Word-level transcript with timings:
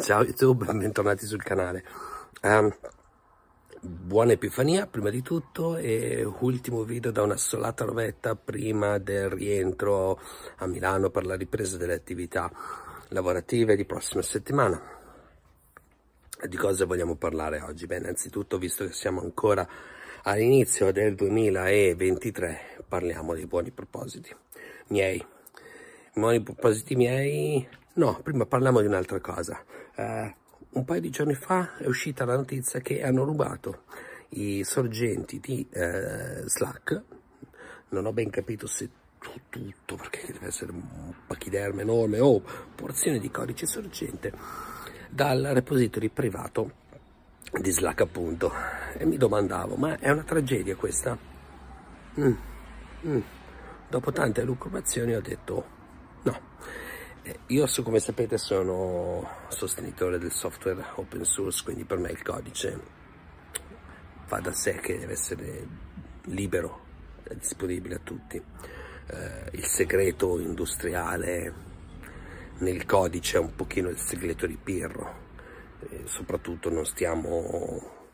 Ciao 0.00 0.22
YouTube, 0.22 0.64
bentornati 0.72 1.26
sul 1.26 1.42
canale. 1.42 1.84
Um, 2.42 2.74
buona 3.82 4.32
Epifania 4.32 4.86
prima 4.86 5.10
di 5.10 5.20
tutto 5.20 5.76
e 5.76 6.24
ultimo 6.24 6.84
video 6.84 7.10
da 7.10 7.20
una 7.20 7.36
solata 7.36 7.84
rovetta 7.84 8.34
prima 8.34 8.96
del 8.96 9.28
rientro 9.28 10.18
a 10.56 10.66
Milano 10.66 11.10
per 11.10 11.26
la 11.26 11.36
ripresa 11.36 11.76
delle 11.76 11.92
attività 11.92 12.50
lavorative 13.08 13.76
di 13.76 13.84
prossima 13.84 14.22
settimana. 14.22 14.80
Di 16.48 16.56
cosa 16.56 16.86
vogliamo 16.86 17.16
parlare 17.16 17.60
oggi? 17.60 17.86
Beh, 17.86 17.98
innanzitutto, 17.98 18.56
visto 18.56 18.86
che 18.86 18.92
siamo 18.92 19.20
ancora 19.20 19.68
all'inizio 20.22 20.92
del 20.92 21.14
2023, 21.14 22.84
parliamo 22.88 23.34
dei 23.34 23.46
buoni 23.46 23.70
propositi 23.70 24.34
miei. 24.86 25.18
I 25.18 26.18
buoni 26.18 26.40
propositi 26.42 26.96
miei 26.96 27.68
No, 28.00 28.18
prima 28.22 28.46
parliamo 28.46 28.80
di 28.80 28.86
un'altra 28.86 29.20
cosa. 29.20 29.62
Uh, 29.94 30.32
un 30.70 30.86
paio 30.86 31.02
di 31.02 31.10
giorni 31.10 31.34
fa 31.34 31.76
è 31.76 31.86
uscita 31.86 32.24
la 32.24 32.34
notizia 32.34 32.80
che 32.80 33.02
hanno 33.02 33.24
rubato 33.24 33.82
i 34.30 34.64
sorgenti 34.64 35.38
di 35.38 35.68
uh, 35.70 36.48
Slack. 36.48 37.02
Non 37.90 38.06
ho 38.06 38.12
ben 38.14 38.30
capito 38.30 38.66
se 38.66 38.88
tutto, 39.50 39.96
perché 39.96 40.32
deve 40.32 40.46
essere 40.46 40.72
un 40.72 41.12
pachiderma 41.26 41.82
enorme 41.82 42.20
o 42.20 42.42
porzioni 42.74 43.18
di 43.18 43.30
codice 43.30 43.66
sorgente 43.66 44.32
dal 45.10 45.50
repository 45.52 46.08
privato 46.08 46.72
di 47.60 47.70
Slack 47.70 48.00
appunto. 48.00 48.50
E 48.96 49.04
mi 49.04 49.18
domandavo, 49.18 49.76
ma 49.76 49.98
è 49.98 50.08
una 50.08 50.22
tragedia 50.22 50.74
questa? 50.74 51.18
Mm, 52.18 52.32
mm. 53.08 53.20
Dopo 53.90 54.10
tante 54.10 54.42
lucubrazioni 54.42 55.14
ho 55.14 55.20
detto 55.20 55.78
no 56.22 56.32
eh, 56.32 56.50
io 57.48 57.66
come 57.82 58.00
sapete 58.00 58.38
sono 58.38 59.28
sostenitore 59.48 60.18
del 60.18 60.32
software 60.32 60.84
open 60.94 61.24
source, 61.24 61.62
quindi 61.62 61.84
per 61.84 61.98
me 61.98 62.10
il 62.10 62.22
codice 62.22 62.80
va 64.28 64.40
da 64.40 64.52
sé 64.52 64.74
che 64.76 64.98
deve 64.98 65.12
essere 65.12 65.66
libero, 66.24 66.86
è 67.24 67.34
disponibile 67.34 67.96
a 67.96 68.00
tutti. 68.02 68.36
Eh, 68.36 69.48
il 69.52 69.64
segreto 69.64 70.38
industriale 70.38 71.52
nel 72.58 72.86
codice 72.86 73.36
è 73.36 73.40
un 73.40 73.54
pochino 73.54 73.88
il 73.88 73.98
segreto 73.98 74.46
di 74.46 74.56
Pirro, 74.56 75.14
eh, 75.88 76.02
soprattutto 76.06 76.70
non 76.70 76.86
stiamo, 76.86 78.08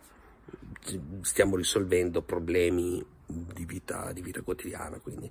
stiamo 1.21 1.57
risolvendo 1.57 2.23
problemi 2.23 3.05
di 3.27 3.65
vita, 3.65 4.13
di 4.13 4.23
vita 4.23 4.43
quotidiana, 4.43 4.99
quindi 4.99 5.31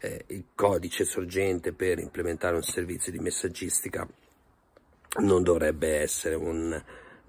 eh, 0.00 0.24
il 0.28 0.44
codice 0.54 1.04
sorgente 1.04 1.72
per 1.72 1.98
implementare 1.98 2.56
un 2.56 2.62
servizio 2.62 3.12
di 3.12 3.18
messaggistica 3.18 4.08
non 5.20 5.42
dovrebbe 5.42 6.00
essere 6.00 6.34
un, 6.34 6.82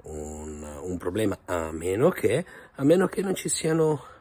un, 0.04 0.80
un 0.82 0.98
problema 0.98 1.38
a 1.46 1.72
meno, 1.72 2.10
che, 2.10 2.46
a 2.76 2.84
meno 2.84 3.08
che 3.08 3.22
non 3.22 3.36
ci 3.36 3.50
siano 3.50 4.14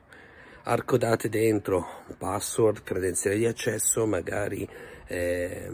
arcodate 0.65 1.29
dentro 1.29 2.05
password, 2.19 2.83
credenziali 2.83 3.39
di 3.39 3.47
accesso, 3.47 4.07
magari 4.07 4.69
eh, 5.07 5.71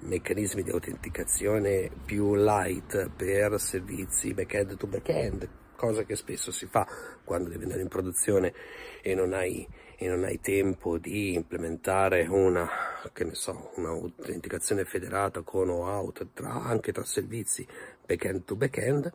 meccanismi 0.00 0.62
di 0.62 0.70
autenticazione 0.70 1.90
più 2.04 2.34
light 2.34 3.10
per 3.14 3.60
servizi 3.60 4.32
back-end 4.32 4.76
to 4.76 4.86
back-end, 4.86 5.48
cosa 5.80 6.02
che 6.02 6.14
spesso 6.14 6.52
si 6.52 6.66
fa 6.66 6.86
quando 7.24 7.48
devi 7.48 7.62
andare 7.62 7.80
in 7.80 7.88
produzione 7.88 8.52
e 9.00 9.14
non 9.14 9.32
hai, 9.32 9.66
e 9.96 10.08
non 10.08 10.24
hai 10.24 10.38
tempo 10.38 10.98
di 10.98 11.32
implementare 11.32 12.26
una, 12.26 12.68
che 13.14 13.24
ne 13.24 13.34
so, 13.34 13.70
un'autenticazione 13.76 14.84
federata 14.84 15.40
con 15.40 15.70
o 15.70 15.88
out 15.88 16.34
tra, 16.34 16.52
anche 16.52 16.92
tra 16.92 17.02
servizi 17.02 17.66
back-end 18.04 18.44
to 18.44 18.56
back-end, 18.56 19.10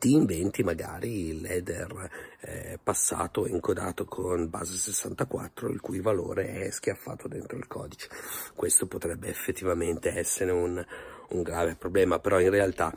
ti 0.00 0.14
inventi 0.14 0.64
magari 0.64 1.40
l'header 1.40 2.10
eh, 2.40 2.80
passato 2.82 3.46
e 3.46 3.50
incodato 3.50 4.06
con 4.06 4.50
base 4.50 4.74
64 4.74 5.68
il 5.68 5.80
cui 5.80 6.00
valore 6.00 6.54
è 6.54 6.70
schiaffato 6.70 7.28
dentro 7.28 7.56
il 7.56 7.68
codice. 7.68 8.08
Questo 8.56 8.88
potrebbe 8.88 9.28
effettivamente 9.28 10.12
essere 10.12 10.50
un, 10.50 10.84
un 11.34 11.42
grave 11.42 11.74
problema, 11.74 12.18
però 12.18 12.40
in 12.40 12.50
realtà 12.50 12.92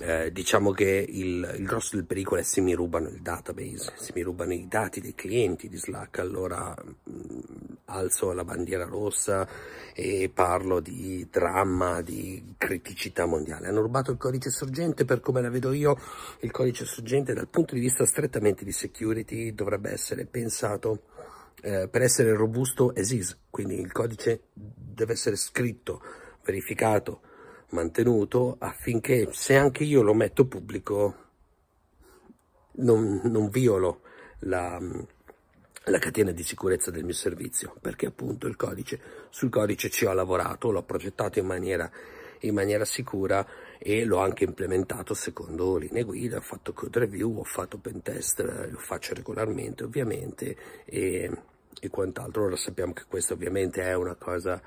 eh, 0.00 0.32
diciamo 0.32 0.72
che 0.72 1.06
il, 1.08 1.54
il, 1.58 1.64
grosso 1.64 1.96
del 1.96 2.06
pericolo 2.06 2.40
è 2.40 2.44
se 2.44 2.60
mi 2.60 2.74
rubano 2.74 3.08
il 3.08 3.20
database, 3.20 3.92
se 3.96 4.12
mi 4.14 4.22
rubano 4.22 4.52
i 4.52 4.66
dati 4.68 5.00
dei 5.00 5.14
clienti 5.14 5.68
di 5.68 5.76
Slack, 5.76 6.18
allora 6.18 6.74
mh, 6.74 7.12
mm, 7.12 7.40
alzo 7.86 8.32
la 8.32 8.44
bandiera 8.44 8.84
rossa 8.84 9.46
e 9.94 10.30
parlo 10.32 10.80
di 10.80 11.26
dramma, 11.30 12.00
di 12.00 12.54
criticità 12.56 13.26
mondiale. 13.26 13.68
Hanno 13.68 13.82
rubato 13.82 14.10
il 14.10 14.16
codice 14.16 14.50
sorgente, 14.50 15.04
per 15.04 15.20
come 15.20 15.42
la 15.42 15.50
vedo 15.50 15.72
io, 15.72 15.96
il 16.40 16.50
codice 16.50 16.84
sorgente 16.86 17.34
dal 17.34 17.48
punto 17.48 17.74
di 17.74 17.80
vista 17.80 18.06
strettamente 18.06 18.64
di 18.64 18.72
security 18.72 19.54
dovrebbe 19.54 19.90
essere 19.90 20.24
pensato 20.24 21.02
eh, 21.60 21.88
per 21.88 22.02
essere 22.02 22.34
robusto 22.34 22.92
as 22.96 23.10
is, 23.10 23.38
quindi 23.50 23.78
il 23.78 23.92
codice 23.92 24.44
deve 24.52 25.12
essere 25.12 25.36
scritto, 25.36 26.02
verificato, 26.44 27.20
mantenuto 27.72 28.56
affinché 28.58 29.28
se 29.32 29.56
anche 29.56 29.84
io 29.84 30.02
lo 30.02 30.14
metto 30.14 30.46
pubblico 30.46 31.16
non, 32.76 33.20
non 33.24 33.48
violo 33.48 34.00
la, 34.40 34.80
la 35.84 35.98
catena 35.98 36.30
di 36.30 36.42
sicurezza 36.42 36.90
del 36.90 37.04
mio 37.04 37.14
servizio 37.14 37.74
perché 37.80 38.06
appunto 38.06 38.46
il 38.46 38.56
codice 38.56 39.00
sul 39.30 39.50
codice 39.50 39.90
ci 39.90 40.04
ho 40.04 40.12
lavorato 40.12 40.70
l'ho 40.70 40.82
progettato 40.82 41.38
in 41.38 41.46
maniera, 41.46 41.90
in 42.40 42.54
maniera 42.54 42.84
sicura 42.84 43.46
e 43.78 44.04
l'ho 44.04 44.18
anche 44.18 44.44
implementato 44.44 45.14
secondo 45.14 45.76
linee 45.76 46.04
guida 46.04 46.38
ho 46.38 46.42
fatto 46.42 46.72
code 46.72 47.00
review 47.00 47.38
ho 47.38 47.44
fatto 47.44 47.78
pen 47.78 48.02
test 48.02 48.40
lo 48.70 48.78
faccio 48.78 49.14
regolarmente 49.14 49.84
ovviamente 49.84 50.56
e, 50.84 51.30
e 51.80 51.88
quant'altro. 51.88 52.44
Ora 52.44 52.56
sappiamo 52.56 52.92
che 52.92 53.04
questa 53.08 53.34
ovviamente 53.34 53.82
è 53.82 53.94
una 53.94 54.14
cosa 54.14 54.60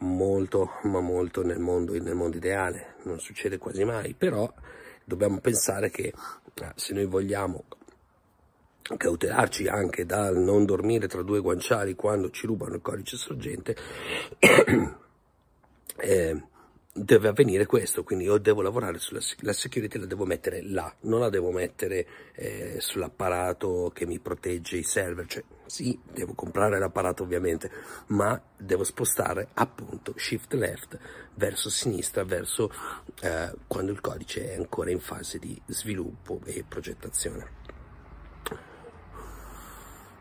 molto 0.00 0.78
ma 0.84 1.00
molto 1.00 1.42
nel 1.42 1.58
mondo, 1.58 1.92
nel 1.92 2.14
mondo 2.14 2.36
ideale, 2.36 2.94
non 3.04 3.18
succede 3.18 3.58
quasi 3.58 3.84
mai, 3.84 4.14
però 4.14 4.52
dobbiamo 5.04 5.40
pensare 5.40 5.90
che 5.90 6.12
eh, 6.54 6.72
se 6.74 6.94
noi 6.94 7.06
vogliamo 7.06 7.64
cautelarci 8.96 9.66
anche 9.66 10.06
dal 10.06 10.36
non 10.36 10.64
dormire 10.64 11.08
tra 11.08 11.22
due 11.22 11.40
guanciali 11.40 11.94
quando 11.94 12.30
ci 12.30 12.46
rubano 12.46 12.76
il 12.76 12.80
codice 12.80 13.16
sorgente, 13.16 13.76
eh, 15.96 16.42
deve 16.92 17.28
avvenire 17.28 17.66
questo, 17.66 18.02
quindi 18.02 18.24
io 18.24 18.38
devo 18.38 18.62
lavorare 18.62 18.98
sulla 18.98 19.20
la 19.40 19.52
security, 19.52 19.98
la 19.98 20.06
devo 20.06 20.24
mettere 20.24 20.62
là, 20.62 20.92
non 21.02 21.20
la 21.20 21.28
devo 21.28 21.50
mettere 21.50 22.06
eh, 22.34 22.76
sull'apparato 22.80 23.90
che 23.94 24.06
mi 24.06 24.18
protegge 24.18 24.76
i 24.78 24.82
server, 24.82 25.26
cioè 25.26 25.44
sì, 25.66 25.98
devo 26.12 26.34
comprare 26.34 26.78
l'apparato 26.78 27.22
ovviamente, 27.22 27.70
ma 28.08 28.40
devo 28.56 28.84
spostare 28.84 29.48
appunto 29.54 30.14
shift 30.16 30.54
left 30.54 30.98
verso 31.34 31.70
sinistra, 31.70 32.24
verso 32.24 32.72
eh, 33.20 33.54
quando 33.66 33.92
il 33.92 34.00
codice 34.00 34.52
è 34.52 34.56
ancora 34.56 34.90
in 34.90 35.00
fase 35.00 35.38
di 35.38 35.60
sviluppo 35.66 36.40
e 36.44 36.64
progettazione. 36.66 37.56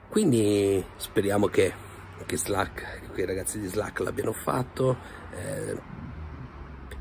Quindi 0.09 0.83
speriamo 0.95 1.47
che, 1.47 1.73
che 2.25 2.37
Slack, 2.37 3.11
che 3.11 3.21
i 3.21 3.25
ragazzi 3.25 3.59
di 3.59 3.67
Slack 3.67 3.99
l'abbiano 3.99 4.31
fatto. 4.31 4.97
Eh, 5.33 5.96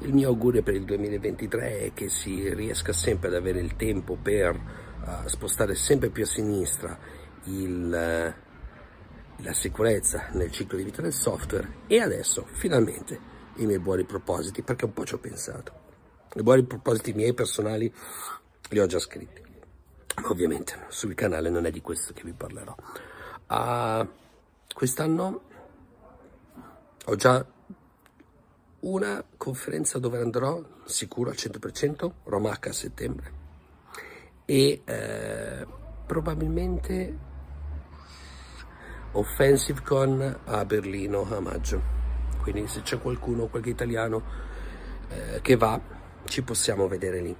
il 0.00 0.12
mio 0.12 0.28
augurio 0.28 0.62
per 0.62 0.74
il 0.74 0.84
2023 0.84 1.78
è 1.78 1.92
che 1.94 2.08
si 2.08 2.52
riesca 2.52 2.92
sempre 2.92 3.28
ad 3.28 3.34
avere 3.34 3.60
il 3.60 3.76
tempo 3.76 4.16
per 4.20 4.54
uh, 4.54 5.26
spostare 5.26 5.74
sempre 5.74 6.10
più 6.10 6.24
a 6.24 6.26
sinistra 6.26 6.98
il, 7.44 7.86
uh, 7.86 9.42
la 9.42 9.52
sicurezza 9.52 10.28
nel 10.32 10.50
ciclo 10.50 10.76
di 10.76 10.84
vita 10.84 11.00
del 11.00 11.12
software 11.12 11.84
e 11.86 12.00
adesso 12.00 12.46
finalmente 12.52 13.34
i 13.56 13.66
miei 13.66 13.78
buoni 13.78 14.04
propositi 14.04 14.62
perché 14.62 14.84
un 14.84 14.92
po' 14.92 15.06
ci 15.06 15.14
ho 15.14 15.18
pensato. 15.18 15.84
I 16.34 16.42
buoni 16.42 16.64
propositi 16.64 17.14
miei 17.14 17.32
personali 17.32 17.92
li 18.68 18.78
ho 18.78 18.86
già 18.86 18.98
scritti, 18.98 19.42
ovviamente 20.24 20.84
sul 20.88 21.14
canale 21.14 21.48
non 21.48 21.64
è 21.64 21.70
di 21.70 21.80
questo 21.80 22.12
che 22.12 22.22
vi 22.22 22.32
parlerò. 22.32 22.74
Uh, 23.48 24.06
quest'anno 24.74 25.42
ho 27.06 27.14
già 27.14 27.46
una 28.80 29.24
conferenza 29.36 29.98
dove 29.98 30.18
andrò 30.18 30.62
sicuro 30.84 31.30
al 31.30 31.36
100%, 31.36 32.10
Romac 32.24 32.66
a 32.68 32.72
settembre 32.72 33.44
e 34.44 34.82
eh, 34.84 35.66
probabilmente 36.06 37.24
Offensive 39.12 39.80
Con 39.82 40.40
a 40.44 40.64
Berlino 40.64 41.26
a 41.30 41.40
maggio. 41.40 41.94
Quindi 42.42 42.68
se 42.68 42.82
c'è 42.82 43.00
qualcuno, 43.00 43.46
qualche 43.46 43.70
italiano 43.70 44.22
eh, 45.08 45.40
che 45.40 45.56
va, 45.56 45.80
ci 46.24 46.42
possiamo 46.42 46.86
vedere 46.86 47.20
lì. 47.20 47.36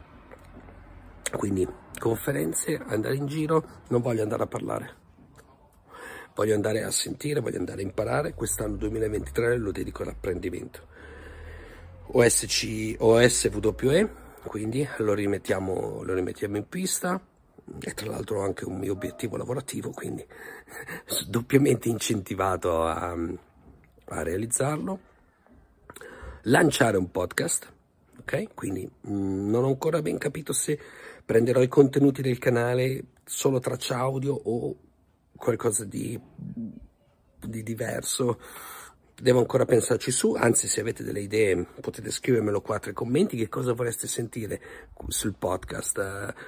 Quindi 1.36 1.68
conferenze, 1.98 2.80
andare 2.86 3.14
in 3.14 3.26
giro, 3.26 3.64
non 3.88 4.00
voglio 4.00 4.22
andare 4.22 4.42
a 4.42 4.46
parlare. 4.46 5.04
Voglio 6.34 6.54
andare 6.54 6.82
a 6.82 6.90
sentire, 6.90 7.40
voglio 7.40 7.58
andare 7.58 7.82
a 7.82 7.84
imparare. 7.84 8.34
Quest'anno 8.34 8.76
2023 8.76 9.56
lo 9.58 9.70
dedico 9.70 10.02
all'apprendimento 10.02 10.94
OSC, 12.08 12.96
OSWE, 12.98 14.10
quindi 14.44 14.86
lo 14.98 15.12
rimettiamo, 15.12 16.02
lo 16.02 16.14
rimettiamo 16.14 16.56
in 16.56 16.68
pista 16.68 17.20
e 17.80 17.94
tra 17.94 18.10
l'altro 18.10 18.42
anche 18.42 18.64
un 18.64 18.78
mio 18.78 18.92
obiettivo 18.92 19.36
lavorativo, 19.36 19.90
quindi 19.90 20.24
doppiamente 21.28 21.88
incentivato 21.88 22.84
a, 22.84 23.10
a 23.10 24.22
realizzarlo. 24.22 25.14
Lanciare 26.42 26.96
un 26.96 27.10
podcast, 27.10 27.72
ok? 28.20 28.54
Quindi 28.54 28.88
mh, 28.88 29.12
mm, 29.12 29.50
non 29.50 29.64
ho 29.64 29.68
ancora 29.68 30.00
ben 30.00 30.16
capito 30.16 30.52
se 30.52 30.78
prenderò 31.24 31.60
i 31.60 31.68
contenuti 31.68 32.22
del 32.22 32.38
canale 32.38 33.02
solo 33.24 33.58
traccia 33.58 33.96
audio 33.96 34.32
o 34.32 34.76
qualcosa 35.34 35.84
di, 35.84 36.18
di 36.36 37.62
diverso 37.64 38.38
devo 39.18 39.38
ancora 39.38 39.64
pensarci 39.64 40.10
su, 40.10 40.34
anzi 40.34 40.68
se 40.68 40.80
avete 40.80 41.02
delle 41.02 41.20
idee 41.20 41.66
potete 41.80 42.10
scrivermelo 42.10 42.60
qua 42.60 42.78
tra 42.78 42.90
i 42.90 42.94
commenti, 42.94 43.36
che 43.36 43.48
cosa 43.48 43.72
vorreste 43.72 44.06
sentire 44.06 44.60
sul 45.08 45.34
podcast, 45.38 45.98
uh, 45.98 46.40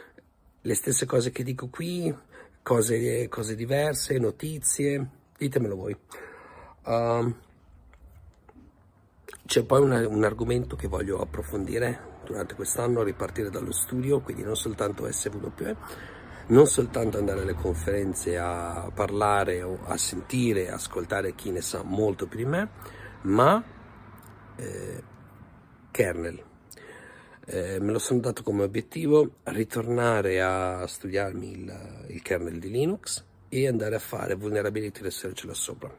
le 0.61 0.75
stesse 0.75 1.07
cose 1.07 1.31
che 1.31 1.43
dico 1.43 1.69
qui, 1.69 2.15
cose, 2.63 3.29
cose 3.29 3.55
diverse, 3.55 4.19
notizie, 4.19 5.09
ditemelo 5.39 5.77
voi. 5.77 5.97
Uh, 6.85 7.35
c'è 9.47 9.63
poi 9.65 9.81
una, 9.81 10.07
un 10.07 10.25
argomento 10.25 10.77
che 10.77 10.89
voglio 10.89 11.21
approfondire 11.21 12.17
durante 12.25 12.55
quest'anno, 12.55 13.03
ripartire 13.03 13.49
dallo 13.49 13.73
studio, 13.73 14.21
quindi 14.21 14.43
non 14.43 14.57
soltanto 14.57 15.11
SWP, 15.11 15.77
non 16.49 16.67
soltanto 16.67 17.19
andare 17.19 17.43
alle 17.43 17.55
conferenze 17.55 18.39
a 18.39 18.91
parlare 18.95 19.63
o 19.63 19.81
a 19.85 19.97
sentire, 19.97 20.71
ascoltare 20.71 21.35
chi 21.35 21.51
ne 21.51 21.61
sa 21.61 21.83
molto 21.83 22.27
più 22.27 22.39
di 22.39 22.45
me, 22.45 22.69
ma 23.23 23.63
eh, 24.57 25.03
kernel. 25.91 26.47
Eh, 27.45 27.81
me 27.81 27.93
lo 27.93 27.99
sono 27.99 28.21
dato 28.21 28.43
come 28.43 28.63
obiettivo 28.63 29.37
ritornare 29.45 30.43
a 30.43 30.87
studiarmi 30.87 31.51
il, 31.51 32.05
il 32.09 32.23
kernel 32.23 32.59
di 32.59 32.71
Linux 32.71 33.25
e 33.49 33.67
andare 33.67 33.95
a 33.95 34.01
fare 34.01 34.35
vulnerability 34.35 35.03
research 35.03 35.45
là 35.45 35.55
sopra. 35.55 35.91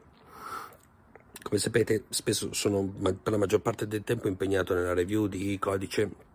Come 1.42 1.58
sapete, 1.58 2.04
spesso 2.10 2.52
sono 2.52 2.86
per 2.86 3.32
la 3.32 3.38
maggior 3.38 3.60
parte 3.60 3.86
del 3.86 4.04
tempo 4.04 4.28
impegnato 4.28 4.74
nella 4.74 4.92
review 4.92 5.26
di 5.26 5.58
codice 5.58 6.28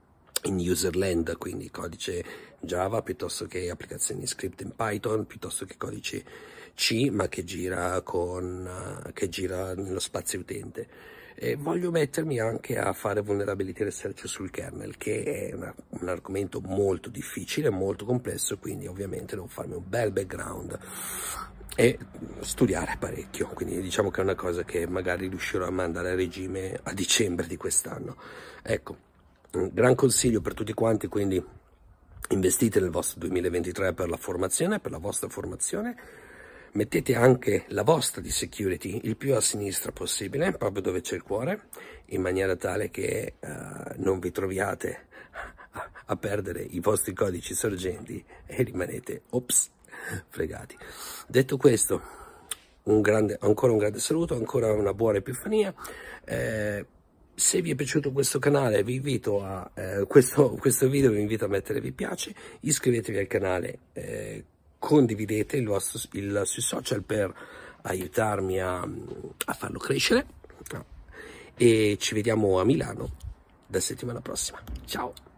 in 0.46 0.58
userland, 0.58 1.38
quindi 1.38 1.70
codice 1.70 2.24
Java 2.60 3.02
piuttosto 3.02 3.46
che 3.46 3.70
applicazioni 3.70 4.26
script 4.26 4.62
in 4.62 4.76
Python, 4.76 5.26
piuttosto 5.26 5.66
che 5.66 5.76
codice 5.78 6.24
C, 6.74 7.10
ma 7.12 7.28
che 7.28 7.44
gira, 7.44 8.02
con, 8.02 9.10
che 9.14 9.30
gira 9.30 9.74
nello 9.76 10.00
spazio 10.00 10.40
utente. 10.40 11.14
E 11.38 11.56
voglio 11.56 11.92
mettermi 11.92 12.40
anche 12.40 12.78
a 12.78 12.94
fare 12.94 13.22
vulnerability 13.22 13.84
research 13.84 14.26
sul 14.26 14.50
kernel, 14.50 14.96
che 14.96 15.50
è 15.50 15.54
una, 15.54 15.74
un 15.90 16.08
argomento 16.08 16.62
molto 16.62 17.10
difficile, 17.10 17.70
molto 17.70 18.06
complesso, 18.06 18.58
quindi 18.58 18.88
ovviamente 18.88 19.36
devo 19.36 19.48
farmi 19.48 19.76
un 19.76 19.84
bel 19.86 20.12
background 20.12 20.80
e 21.76 22.00
studiare 22.40 22.96
parecchio, 22.98 23.48
quindi 23.48 23.82
diciamo 23.82 24.10
che 24.10 24.22
è 24.22 24.24
una 24.24 24.36
cosa 24.36 24.64
che 24.64 24.88
magari 24.88 25.28
riuscirò 25.28 25.68
a 25.68 25.72
mandare 25.72 26.12
a 26.12 26.16
regime 26.16 26.80
a 26.84 26.94
dicembre 26.94 27.48
di 27.48 27.58
quest'anno. 27.58 28.16
Ecco, 28.64 28.98
gran 29.72 29.96
consiglio 29.96 30.42
per 30.42 30.54
tutti 30.54 30.74
quanti, 30.74 31.08
quindi 31.08 31.44
investite 32.30 32.80
nel 32.80 32.90
vostro 32.90 33.20
2023 33.20 33.94
per 33.94 34.10
la 34.10 34.18
formazione, 34.18 34.80
per 34.80 34.92
la 34.92 34.98
vostra 34.98 35.30
formazione, 35.30 35.96
mettete 36.74 37.16
anche 37.16 37.66
la 37.70 37.84
vostra 37.84 38.22
di 38.22 38.32
security 38.32 39.02
il 39.04 39.16
più 39.16 39.36
a 39.36 39.42
sinistra 39.42 39.92
possibile, 39.92 40.52
proprio 40.54 40.82
dove 40.82 41.02
c'è 41.02 41.16
il 41.16 41.24
cuore, 41.24 41.68
in 42.08 42.22
maniera 42.22 42.56
tale 42.56 42.90
che 42.90 43.36
uh, 43.40 43.48
non 43.98 44.20
vi 44.20 44.32
troviate 44.32 45.08
a, 45.72 45.90
a 46.06 46.16
perdere 46.16 46.62
i 46.62 46.80
vostri 46.80 47.14
codici 47.14 47.54
sorgenti 47.54 48.24
e 48.46 48.64
rimanete, 48.64 49.24
ops, 49.30 49.70
fregati. 50.28 50.78
Detto 51.28 51.58
questo, 51.58 52.02
un 52.84 53.02
grande, 53.02 53.38
ancora 53.42 53.72
un 53.72 53.78
grande 53.78 54.00
saluto, 54.00 54.36
ancora 54.36 54.72
una 54.74 54.94
buona 54.94 55.18
epifania. 55.18 55.74
Eh, 56.24 56.86
se 57.36 57.62
vi 57.62 57.72
è 57.72 57.76
piaciuto 57.76 58.12
questo 58.12 58.40
canale 58.40 58.84
vi 58.84 58.96
invito 58.96 59.44
a 59.44 59.70
eh, 59.74 60.06
questo, 60.08 60.52
questo, 60.60 60.88
video 60.88 61.12
vi 61.12 61.20
invito 61.20 61.46
a 61.46 61.50
mettere 61.50 61.82
mi 61.82 61.92
piace. 61.92 62.34
Iscrivetevi 62.62 63.18
al 63.18 63.28
canale 63.28 63.80
eh, 63.94 64.44
condividete 64.80 65.58
il 65.58 65.66
vostro 65.68 66.00
il, 66.14 66.42
sui 66.46 66.62
social 66.62 67.04
per 67.04 67.34
aiutarmi 67.84 68.60
a, 68.60 68.80
a 68.80 69.54
farlo 69.54 69.80
crescere. 69.80 70.26
E 71.58 71.98
ci 72.00 72.14
vediamo 72.14 72.60
a 72.60 72.66
Milano 72.66 73.12
la 73.68 73.80
settimana 73.80 74.20
prossima. 74.20 74.62
Ciao 74.86 75.35